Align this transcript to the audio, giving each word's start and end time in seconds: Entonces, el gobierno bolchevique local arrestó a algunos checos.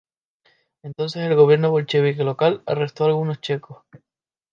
Entonces, 0.81 1.21
el 1.21 1.35
gobierno 1.35 1.69
bolchevique 1.69 2.23
local 2.23 2.63
arrestó 2.65 3.03
a 3.03 3.07
algunos 3.09 3.39
checos. 3.39 3.83